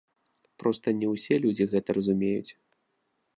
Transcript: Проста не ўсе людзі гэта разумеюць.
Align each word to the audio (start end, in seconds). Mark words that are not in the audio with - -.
Проста 0.63 0.87
не 1.01 1.07
ўсе 1.11 1.37
людзі 1.43 1.67
гэта 1.75 1.89
разумеюць. 1.99 2.51